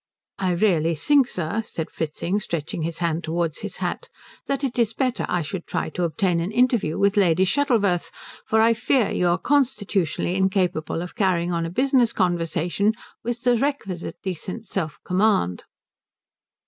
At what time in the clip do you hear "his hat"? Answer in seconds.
3.59-4.09